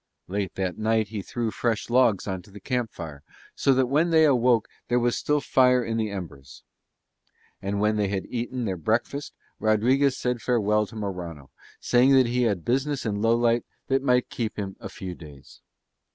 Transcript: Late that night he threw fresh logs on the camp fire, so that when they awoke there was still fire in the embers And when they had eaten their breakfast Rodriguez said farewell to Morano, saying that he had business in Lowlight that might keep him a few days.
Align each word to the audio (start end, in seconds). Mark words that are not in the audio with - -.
Late 0.27 0.55
that 0.55 0.79
night 0.79 1.09
he 1.09 1.21
threw 1.21 1.51
fresh 1.51 1.87
logs 1.87 2.25
on 2.25 2.41
the 2.41 2.59
camp 2.59 2.89
fire, 2.91 3.21
so 3.53 3.71
that 3.75 3.85
when 3.85 4.09
they 4.09 4.25
awoke 4.25 4.67
there 4.87 4.97
was 4.97 5.15
still 5.15 5.39
fire 5.39 5.83
in 5.85 5.97
the 5.97 6.09
embers 6.09 6.63
And 7.61 7.79
when 7.79 7.97
they 7.97 8.07
had 8.07 8.25
eaten 8.25 8.65
their 8.65 8.77
breakfast 8.77 9.31
Rodriguez 9.59 10.17
said 10.17 10.41
farewell 10.41 10.87
to 10.87 10.95
Morano, 10.95 11.51
saying 11.79 12.13
that 12.13 12.25
he 12.25 12.41
had 12.41 12.65
business 12.65 13.05
in 13.05 13.21
Lowlight 13.21 13.63
that 13.89 14.01
might 14.01 14.31
keep 14.31 14.57
him 14.57 14.75
a 14.79 14.89
few 14.89 15.13
days. 15.13 15.61